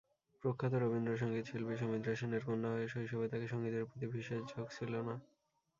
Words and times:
প্রখ্যাত 0.43 0.73
রবীন্দ্রসঙ্গীত 0.75 1.45
শিল্পী 1.47 1.75
সুমিত্রা 1.77 2.13
সেনের 2.15 2.43
কন্যা 2.47 2.69
হয়েও 2.71 2.91
শৈশবে 2.93 3.25
তার 3.31 3.51
সঙ্গীতের 3.51 3.87
প্রতি 3.89 4.05
বিশেষ 4.13 4.39
ঝোঁক 4.51 4.67
ছিল 4.77 4.93
না। 5.07 5.15